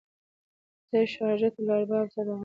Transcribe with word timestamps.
زه 0.89 0.99
شارجه 1.13 1.49
ته 1.53 1.59
له 1.67 1.73
ارباب 1.79 2.07
سره 2.15 2.23
راغلم. 2.25 2.39